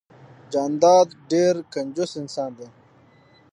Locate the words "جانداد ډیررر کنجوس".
0.51-2.11